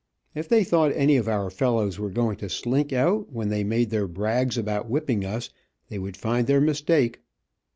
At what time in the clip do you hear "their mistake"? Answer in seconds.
6.47-7.21